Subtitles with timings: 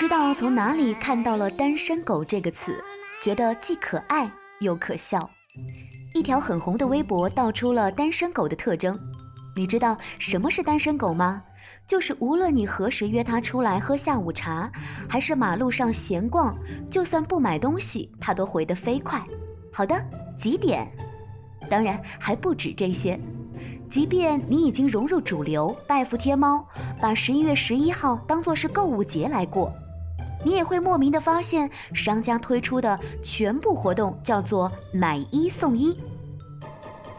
[0.00, 2.82] 知道从哪里看到了“单身狗”这个词，
[3.22, 4.26] 觉得既可爱
[4.60, 5.18] 又可笑。
[6.14, 8.98] 一条很红的微博道出了单身狗的特征。
[9.54, 11.42] 你知道什么是单身狗吗？
[11.86, 14.72] 就是无论你何时约他出来喝下午茶，
[15.06, 16.56] 还是马路上闲逛，
[16.90, 19.22] 就算不买东西，他都回得飞快。
[19.70, 20.02] 好的，
[20.34, 20.90] 几点？
[21.68, 23.20] 当然还不止这些。
[23.90, 26.66] 即便你已经融入主流，拜服天猫，
[27.02, 29.70] 把十一月十一号当作是购物节来过，
[30.42, 35.98] 你也会莫名的发现，商家推出的全部活动叫做买一送一。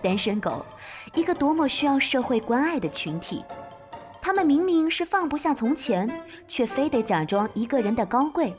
[0.01, 0.65] 单身狗，
[1.13, 3.43] 一个多么需要社会关爱的群体，
[4.19, 6.09] 他们明明是放不下从前，
[6.47, 8.51] 却非得假装一个人的高贵；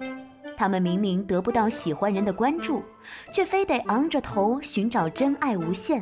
[0.57, 2.85] 他们明明得不到喜欢人的关注，
[3.33, 6.01] 却非得昂着头寻找真爱无限。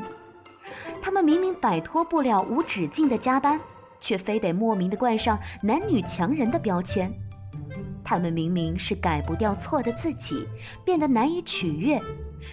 [1.00, 3.58] 他们明明摆脱不了无止境的加班，
[3.98, 7.10] 却非得莫名的冠上男女强人的标签。
[8.10, 10.44] 他们明明是改不掉错的自己，
[10.84, 12.02] 变得难以取悦，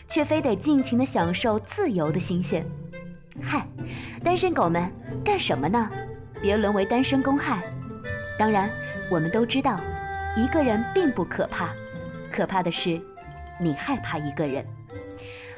[0.08, 2.64] 却非得尽情的享受自由的新鲜。
[3.42, 3.68] 嗨，
[4.24, 4.88] 单身狗们，
[5.26, 5.90] 干什么呢？
[6.40, 7.60] 别沦为单身公害。
[8.38, 8.70] 当然，
[9.10, 9.80] 我们都知道，
[10.38, 11.72] 一个人并不可怕，
[12.32, 13.02] 可怕的是，
[13.60, 14.64] 你害怕一个人。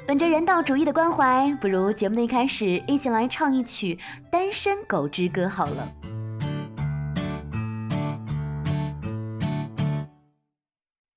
[0.07, 3.95] 本着人道主义的关怀，不如节目的一开始，一起来唱一曲
[4.31, 5.98] 《单身狗之歌》好了。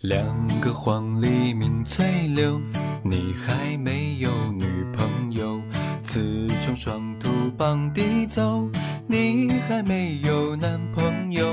[0.02, 0.26] 两
[0.60, 2.60] 个黄鹂鸣翠柳，
[3.04, 5.62] 你还没有女朋友；
[6.02, 8.68] 雌雄双兔傍地走，
[9.06, 11.46] 你还没有男朋友；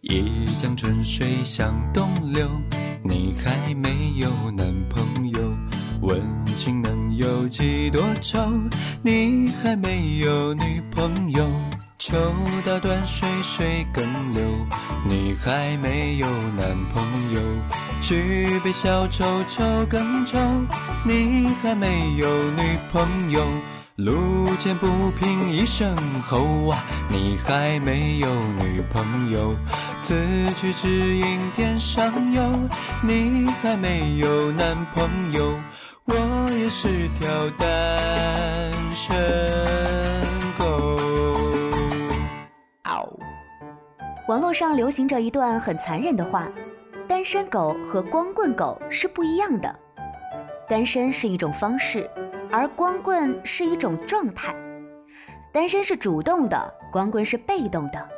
[0.00, 2.48] 一江春水向东流，
[3.04, 5.38] 你还没有男朋友。
[6.00, 6.22] 问
[6.56, 8.38] 君能有几多愁？
[9.02, 11.46] 你还没有女朋友。
[11.98, 12.16] 抽
[12.64, 14.02] 刀断水水更
[14.32, 14.42] 流，
[15.06, 17.40] 你还没有男朋友。
[18.00, 20.38] 举杯消愁愁更愁，
[21.04, 23.46] 你还没有女朋友。
[23.96, 28.28] 路见不平一声吼啊，你还没有
[28.58, 29.54] 女朋友。
[30.00, 30.16] 此
[30.56, 32.42] 去只应天上有，
[33.02, 35.54] 你还没有男朋友。
[36.06, 37.28] 我也是条
[37.58, 37.68] 单
[38.94, 39.14] 身
[40.58, 40.96] 狗。
[44.28, 46.48] 网络上流行着一段很残忍的话：
[47.20, 49.70] 单身狗和光棍狗是不一样的。
[50.66, 52.08] 单身是一种方式，
[52.50, 54.54] 而光棍是一种状态。
[55.52, 58.08] 单身是主动的，光棍是被动的。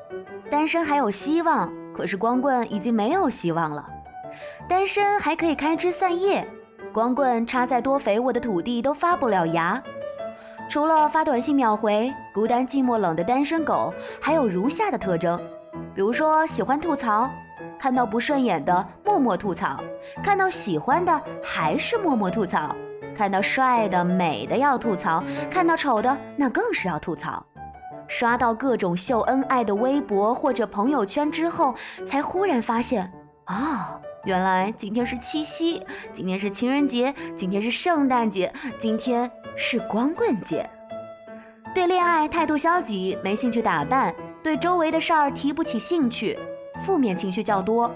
[0.49, 3.85] 单身还有希望，可是光棍已经没有希望了。
[4.69, 6.47] 单身还可以开枝散叶。
[6.95, 9.83] 光棍插在多肥沃的土地都发不了芽。
[10.71, 15.37] 除了发短信秒回、孤单寂寞冷的单身狗，还有如下的特征：
[15.93, 17.29] 比如说喜欢吐槽，
[17.82, 19.76] 看到不顺眼的默默吐槽，
[20.22, 22.72] 看到喜欢的还是默默吐槽，
[23.16, 25.20] 看到帅的美的要吐槽，
[25.50, 27.44] 看到丑的那更是要吐槽。
[28.06, 31.75] 刷到各种秀恩爱的微博或者朋友圈之后，
[32.06, 33.12] 才忽然发现，
[33.48, 34.00] 哦。
[34.27, 40.65] 原来今天是七夕，今天是情人节，今天是圣诞节，今天是光棍节。
[41.74, 46.39] 对恋爱态度消极，没兴趣打扮，对周围的事儿提不起兴趣，
[46.83, 47.91] 负面情绪较多。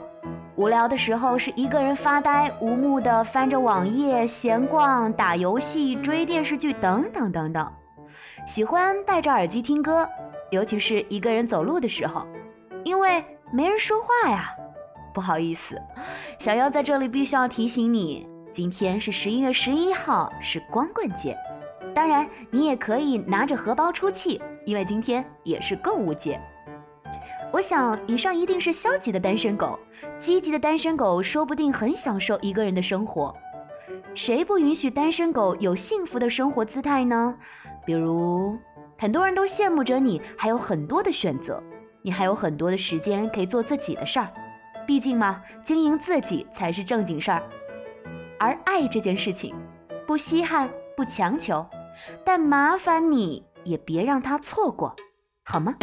[0.56, 7.70] 无聊的时候是一个人发呆，无目的翻着网页、闲逛、打游戏、追电视剧等等等等。
[8.46, 10.08] 喜欢戴着耳机听歌，
[10.50, 12.26] 尤其是一个人走路的时候，
[12.84, 13.22] 因为
[13.52, 14.50] 没人说话呀。
[15.12, 15.80] 不好意思，
[16.38, 21.36] 小妖在这里必须要提醒你，今天是十一月十一号，是光棍节。
[21.94, 26.40] 当然，你也可以拿着荷包出气，因为今天也是购物节。
[27.52, 29.78] 我想，以上一定是消极的单身狗，
[30.18, 33.34] 积极的单身狗说不定很享受一个人的生活。
[34.14, 37.34] 谁不允许单身狗有幸福的生活姿态呢？
[37.84, 38.58] 比如，
[38.98, 41.62] 很多人都羡慕着你，还有很多的选择，
[42.02, 44.28] 你还有很多的时间可以做自己的事儿。
[44.86, 47.42] 毕竟嘛，经营自己才是正经事儿。
[48.38, 49.54] 而爱这件事情，
[50.06, 51.64] 不稀罕，不强求，
[52.24, 54.94] 但麻烦你也别让他错过，
[55.44, 55.74] 好吗？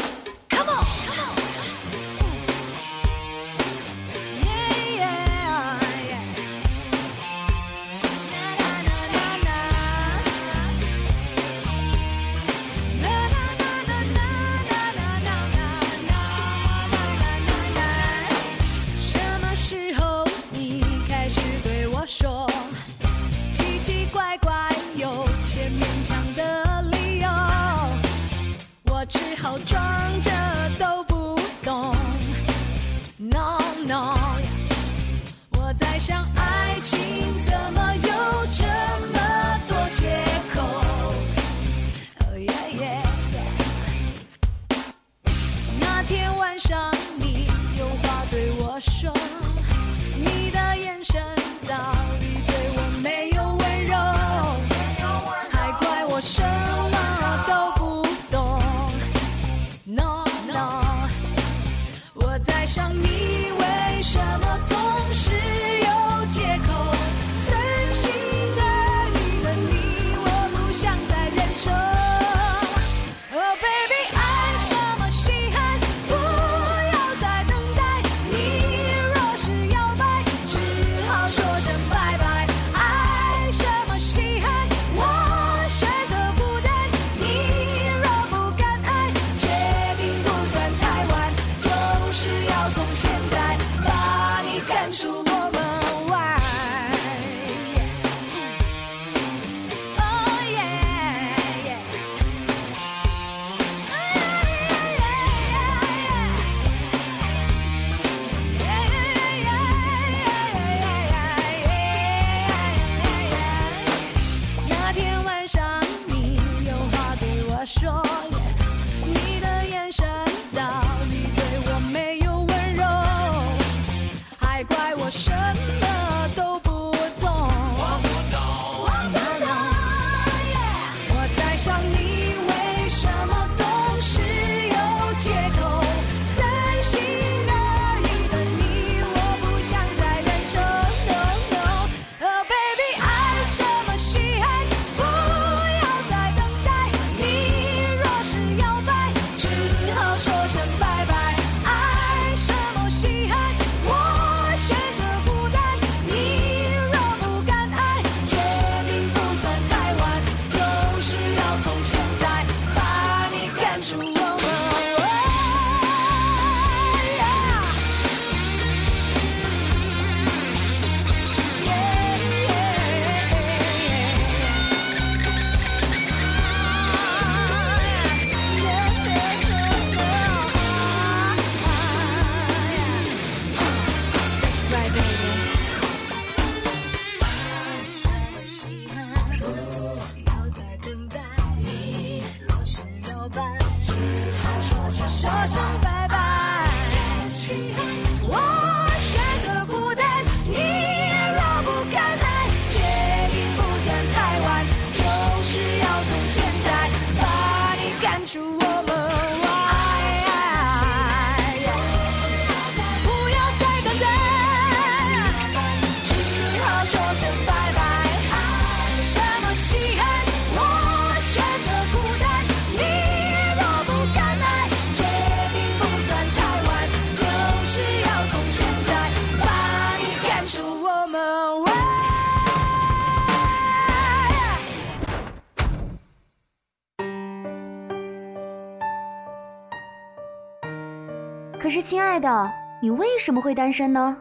[241.73, 242.53] 可是，亲爱的，
[242.83, 244.15] 你为什么会单身呢？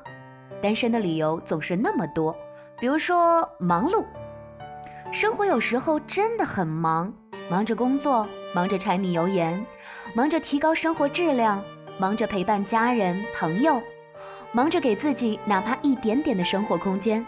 [0.62, 2.34] 单身的理由总是那么多，
[2.80, 4.02] 比如说忙碌，
[5.12, 7.12] 生活有时候真的很忙，
[7.50, 9.62] 忙着工作，忙着柴米油盐，
[10.14, 11.62] 忙着提高生活质量，
[11.98, 13.82] 忙着陪伴家人朋友，
[14.52, 17.22] 忙着给自己哪怕一点点的生活空间，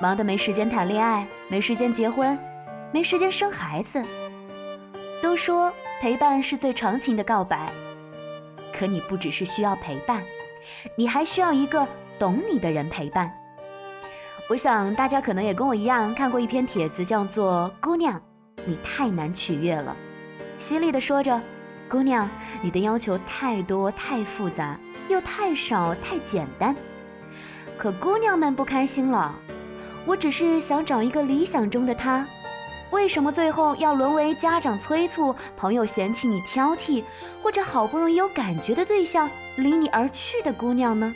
[0.00, 2.38] 忙得没时间谈恋爱，没时间结婚，
[2.90, 4.02] 没时间生孩子。
[5.22, 5.70] 都说
[6.00, 7.70] 陪伴是最长情的告白。
[8.78, 10.22] 可你不只是需要陪伴，
[10.94, 11.86] 你还需要一个
[12.18, 13.32] 懂你的人陪伴。
[14.48, 18.20] 我想大家可能也跟我一样看过一篇帖子，叫做“姑娘，
[18.64, 19.96] 你太难取悦了”，
[20.58, 21.40] 犀利的说着
[21.90, 22.30] ：“姑娘，
[22.62, 26.74] 你的要求太多太复杂，又太少太简单。”
[27.76, 29.34] 可姑娘们不开心了，
[30.06, 32.26] 我只是想找一个理想中的他，
[32.90, 37.04] 为什么最后要沦为家长催促、朋友嫌弃你挑剔，
[37.42, 41.14] 或者好不容易有感觉的对象离你而去的姑娘呢？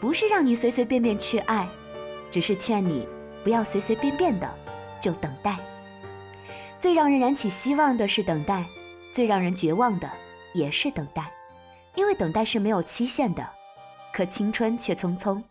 [0.00, 1.66] 不是让你随随便便去爱，
[2.30, 3.08] 只是劝你
[3.42, 4.48] 不要随随便便的
[5.00, 5.56] 就等待。
[6.78, 8.64] 最让人燃起希望的是等待，
[9.12, 10.08] 最让人绝望的
[10.52, 11.32] 也是等待，
[11.94, 13.44] 因为等待是没有期限的，
[14.12, 15.42] 可青春却匆匆。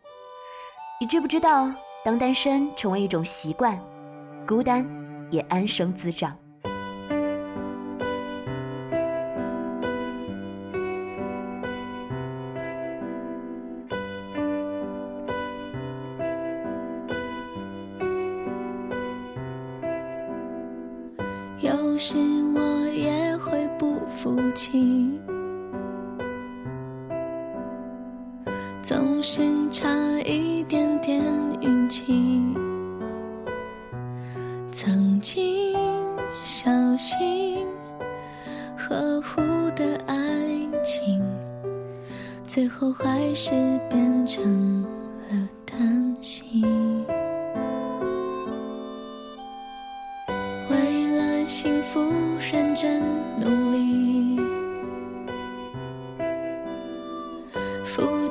[1.01, 1.70] 你知不知道，
[2.06, 3.77] 当单身成为一种习惯，
[4.48, 4.88] 孤单
[5.30, 6.34] 也安生滋长。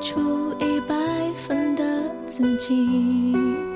[0.07, 0.95] 出一百
[1.37, 1.85] 分的
[2.29, 3.76] 自己。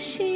[0.00, 0.29] 心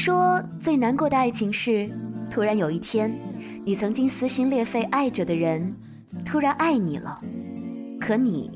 [0.00, 1.86] 说，最难过的爱情是，
[2.30, 3.14] 突然有一天，
[3.66, 5.74] 你曾经撕心裂肺爱着的人，
[6.24, 7.20] 突然爱你了，
[8.00, 8.50] 可你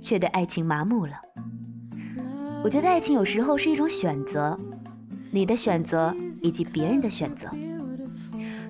[0.00, 1.14] 却对爱情麻木了。
[2.62, 4.56] 我觉得爱情有时候是一种选择，
[5.32, 7.48] 你的选择以及别人的选择。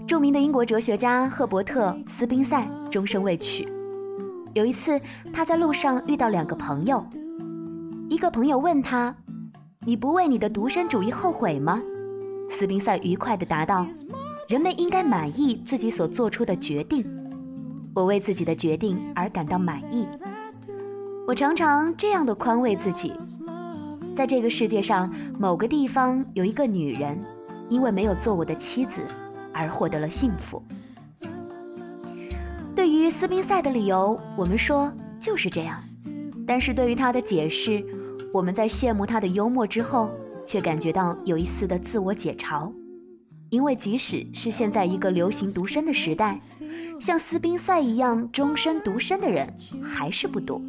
[0.06, 3.68] 著名的英国哲学家赫伯特·斯宾塞终生未娶。
[4.54, 4.98] 有一次，
[5.30, 7.06] 他在路上遇到两个朋友，
[8.08, 9.14] 一个朋友问他。
[9.86, 11.78] 你不为你的独身主义后悔吗？
[12.50, 13.86] 斯宾塞愉快地答道
[14.48, 17.04] ：“人们应该满意自己所做出的决定。
[17.94, 20.06] 我为自己的决定而感到满意。
[21.26, 23.12] 我常常这样的宽慰自己：
[24.14, 27.18] 在这个世界上某个地方有一个女人，
[27.68, 29.00] 因为没有做我的妻子
[29.52, 30.62] 而获得了幸福。”
[32.76, 35.76] 对于斯宾塞的理由，我们说就是这样；
[36.46, 37.82] 但是对于他的解释，
[38.32, 40.10] 我们在羡慕他的幽默之后，
[40.44, 42.72] 却感觉到有一丝的自我解嘲，
[43.50, 46.38] 因为即使是现在一个流行独身的时代，
[47.00, 50.60] 像斯宾塞一样终身独身的人还是不多。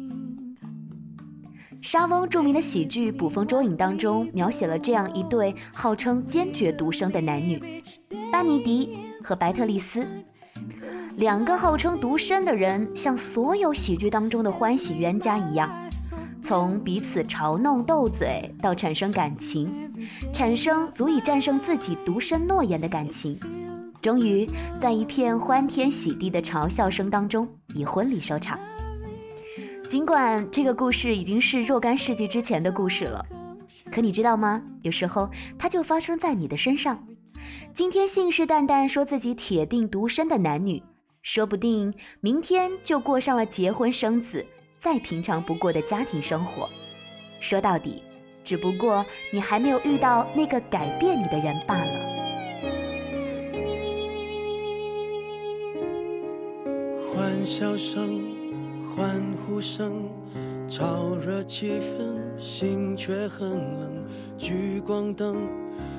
[1.82, 7.60] 莎翁著名的喜剧《捕风捉影》当中描写了这样一对号称坚决独身的男女，
[8.32, 10.04] 班尼迪和白特丽斯，
[11.18, 15.70] 两个号称独身的人，像所有喜剧当中的欢喜冤家一样。
[16.46, 19.92] 从彼此嘲弄斗嘴到产生感情，
[20.32, 23.36] 产生足以战胜自己独身诺言的感情，
[24.00, 24.48] 终于
[24.80, 28.56] 在一片欢天喜地的嘲笑声当中以婚礼收场。
[29.88, 33.26] 尽管这个故事已经是若干世纪之前的故事了，
[33.90, 34.62] 可你知道吗？
[34.82, 35.28] 有时候
[35.58, 37.04] 它就发生在你的身上。
[37.74, 40.80] 今天信誓旦旦说自己铁定独身的男女，
[41.22, 44.46] 说不定明天就过上了结婚生子。
[44.86, 46.70] 再平常不过的家庭生活，
[47.40, 48.04] 说到底，
[48.44, 51.90] 只不过你还没有遇到那个改变你的人罢了。
[57.12, 58.22] 欢笑声，
[58.94, 60.08] 欢呼声，
[60.68, 64.06] 炒热气氛，心却很冷。
[64.38, 65.65] 聚光灯。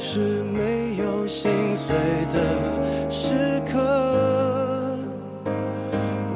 [0.00, 1.94] 是没有心碎
[2.32, 3.76] 的时刻，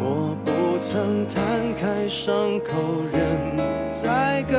[0.01, 2.73] 我不曾摊开伤口
[3.13, 3.57] 任
[3.93, 4.59] 宰割，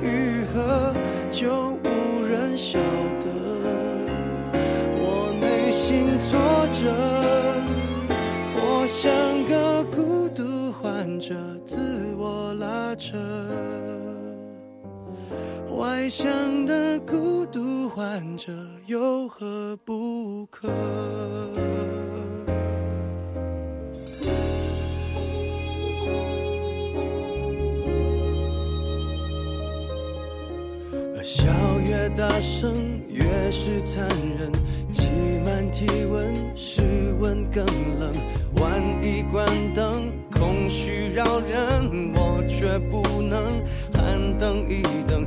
[0.00, 0.94] 愈合
[1.30, 2.78] 就无人晓
[3.20, 3.26] 得。
[4.96, 6.40] 我内心挫
[6.72, 6.90] 折，
[8.56, 11.34] 我像个孤独患者，
[11.66, 13.18] 自我拉扯。
[15.76, 18.52] 外向的孤独患者
[18.86, 20.68] 有何不可？
[31.24, 31.44] 笑
[31.80, 34.06] 越大声，越是残
[34.38, 34.52] 忍。
[34.92, 35.08] 挤
[35.44, 36.82] 满体温，室
[37.18, 37.64] 温更
[37.98, 38.12] 冷。
[38.56, 43.48] 万一关灯，空虚扰人，我却不能
[43.92, 45.26] 喊等一等。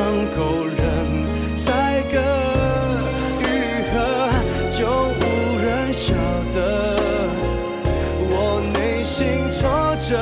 [0.00, 0.40] 伤口
[0.78, 0.80] 仍
[1.58, 1.68] 在
[2.10, 2.16] 割，
[3.42, 3.44] 愈
[3.92, 3.92] 合
[4.70, 4.80] 就
[5.20, 5.22] 无
[5.60, 6.14] 人晓
[6.54, 6.58] 得。
[8.32, 8.32] 我
[8.72, 9.18] 内心
[9.50, 9.60] 挫
[9.98, 10.16] 折，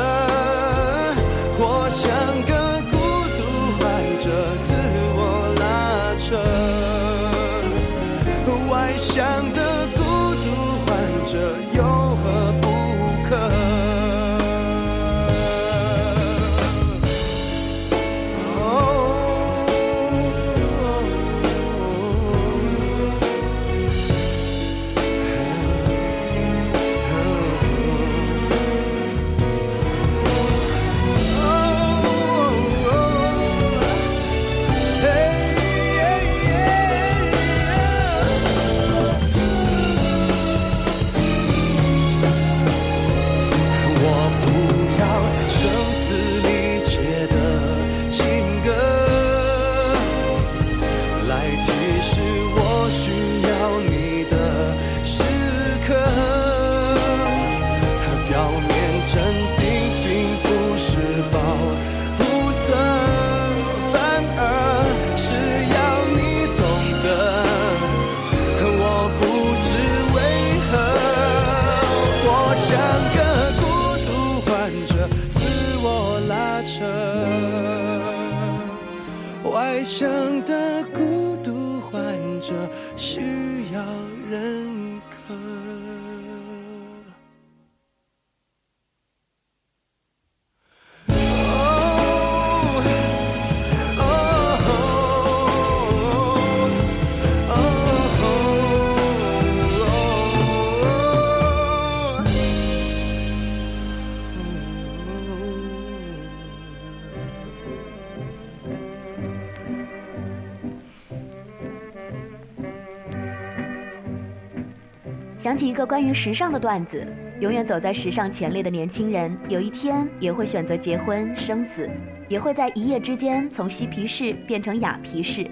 [115.49, 117.03] 想起一个关于时尚的段子：
[117.41, 121.89] 永远走在时尚前列的年轻人，有一天也会选择结婚生子，
[122.29, 125.51] 也会在一夜之间从嬉皮士变成雅皮士。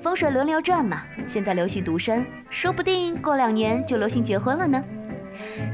[0.00, 4.82] 风水轮流转嘛，现在流行独身，说不定过两年就流行结婚了呢。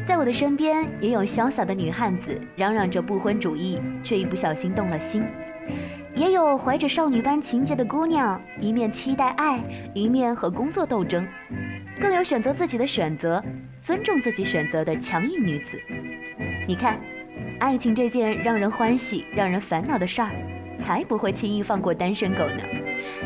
[0.04, 5.22] 在我的身边，也有潇洒的女汉子嚷嚷着不婚主义，却一不小心动了心；
[6.16, 9.62] 也有怀着少女般情节的姑娘，一面期待爱，
[9.94, 11.24] 一面和工作斗争。
[12.00, 13.42] 更有选择自己的选择，
[13.82, 15.78] 尊重自己选择的强硬女子。
[16.66, 16.98] 你看，
[17.58, 20.30] 爱情这件让人欢喜、让人烦恼的事儿，
[20.78, 22.62] 才不会轻易放过单身狗呢。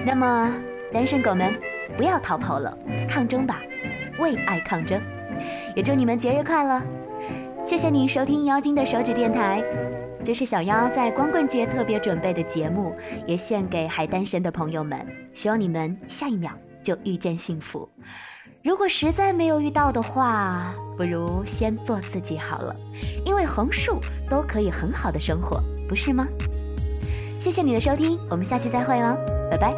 [0.04, 0.52] 那么，
[0.92, 1.54] 单身狗们，
[1.96, 2.76] 不要逃跑了，
[3.08, 3.62] 抗争吧，
[4.18, 5.00] 为爱抗争！
[5.76, 6.82] 也祝你们节日快乐！
[7.64, 9.62] 谢谢你收听妖精的手指电台，
[10.24, 12.94] 这是小妖在光棍节特别准备的节目，
[13.26, 15.06] 也献给还单身的朋友们。
[15.32, 17.88] 希望你们下一秒就遇见幸福。
[18.64, 22.74] 如果实在没有遇到的话，不如先做自己好了，
[23.22, 24.00] 因为横竖
[24.30, 26.26] 都可以很好的生活，不是吗？
[27.38, 29.14] 谢谢你的收听，我们下期再会了，
[29.50, 29.74] 拜拜。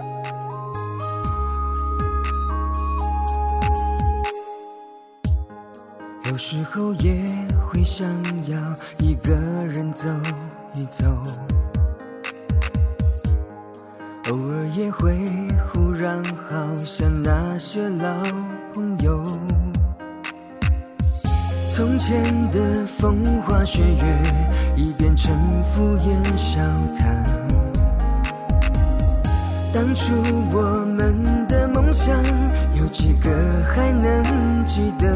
[6.30, 7.24] 有时候也
[7.68, 8.06] 会想
[8.48, 8.56] 要
[9.00, 9.34] 一个
[9.66, 10.08] 人走
[10.74, 11.04] 一走，
[14.30, 15.12] 偶尔也会
[15.72, 18.55] 忽然好想那些老。
[18.76, 19.22] 朋友，
[21.74, 24.04] 从前的风花雪月
[24.74, 26.60] 已变成敷衍笑
[26.94, 27.22] 谈。
[29.72, 30.12] 当初
[30.52, 32.14] 我们的梦想，
[32.74, 33.30] 有几个
[33.72, 35.08] 还能记得？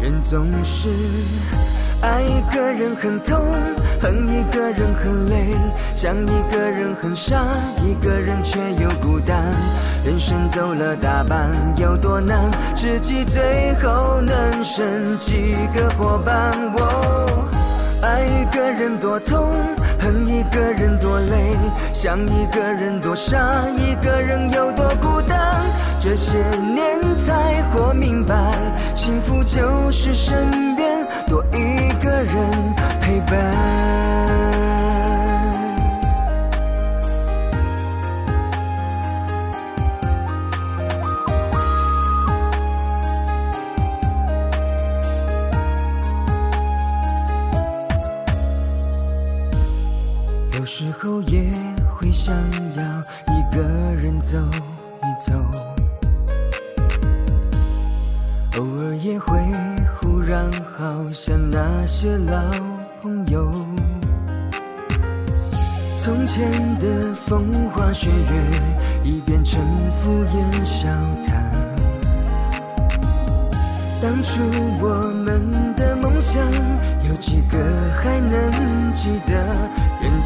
[0.00, 0.88] 人总是。
[2.00, 3.40] 爱一个人很痛，
[3.98, 5.54] 恨一个人很累，
[5.94, 7.46] 想一个人很傻，
[7.82, 9.38] 一个人却又孤单。
[10.04, 12.50] 人生走了大半，有多难？
[12.74, 16.52] 知己最后能剩几个伙伴？
[16.76, 17.26] 哦，
[18.02, 19.50] 爱一个人多痛，
[19.98, 21.56] 恨一个人多累，
[21.94, 25.62] 想一个人多傻，一个人有多孤单？
[25.98, 28.52] 这些年才活明白，
[28.94, 31.02] 幸福就是身边。
[31.26, 32.74] 多一个人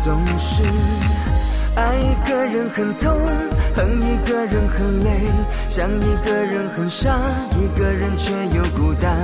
[0.09, 0.63] 总是
[1.77, 3.13] 爱一个人很痛，
[3.77, 5.11] 恨一个人很累，
[5.69, 7.15] 想一个人很傻，
[7.61, 9.15] 一个人却又孤单。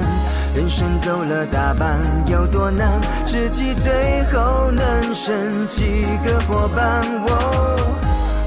[0.54, 3.00] 人生走了大半，有多难？
[3.24, 7.00] 知己最后能剩几个伙伴？
[7.28, 7.80] 哦，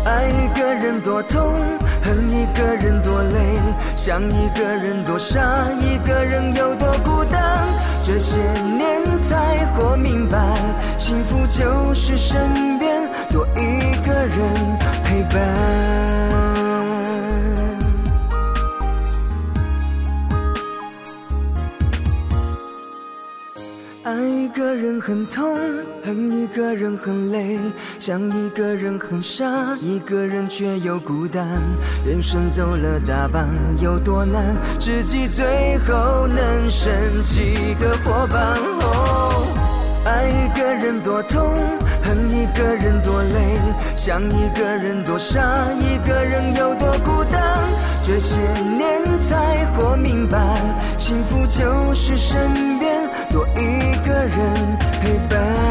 [0.05, 1.55] 爱一个人多痛，
[2.03, 3.59] 恨一个人多累，
[3.95, 5.41] 想一个人多傻，
[5.81, 7.36] 一个人有多孤单？
[8.07, 10.39] 这些年才活明白，
[10.97, 16.06] 幸福就是身边多一个人陪伴。
[24.57, 25.55] 个人很痛，
[26.03, 27.59] 恨一个人很累，
[27.99, 29.45] 想一个人很傻，
[29.79, 31.45] 一个人却又孤单。
[32.03, 33.47] 人生走了大半，
[33.79, 34.55] 有多难？
[34.79, 36.91] 知己最后能剩
[37.23, 38.57] 几个伙伴？
[38.81, 39.45] 哦，
[40.05, 41.53] 爱一个人多痛，
[42.01, 43.61] 恨一个人多累，
[43.95, 45.39] 想一个人多傻，
[45.79, 47.63] 一个人有多孤单？
[48.01, 48.39] 这些
[48.75, 50.39] 年才活明白，
[50.97, 53.06] 幸福就是身边。
[53.31, 55.66] 多一个人陪伴。